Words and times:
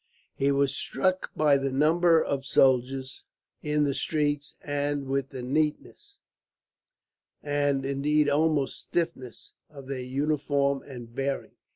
He 0.33 0.51
was 0.51 0.75
struck 0.75 1.29
by 1.35 1.57
the 1.59 1.71
number 1.71 2.23
of 2.23 2.43
soldiers 2.43 3.23
in 3.61 3.83
the 3.83 3.93
streets, 3.93 4.55
and 4.63 5.05
with 5.05 5.29
the 5.29 5.43
neatness, 5.43 6.17
and 7.43 7.85
indeed 7.85 8.27
almost 8.27 8.79
stiffness, 8.81 9.53
of 9.69 9.85
their 9.85 9.99
uniform 10.01 10.81
and 10.81 11.13
bearing. 11.13 11.53